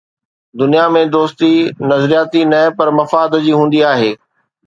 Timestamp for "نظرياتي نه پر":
1.91-2.87